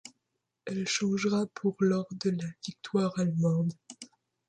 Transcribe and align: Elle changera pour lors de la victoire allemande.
Elle 0.65 0.87
changera 0.87 1.45
pour 1.53 1.75
lors 1.79 2.07
de 2.21 2.31
la 2.31 2.47
victoire 2.65 3.19
allemande. 3.19 3.71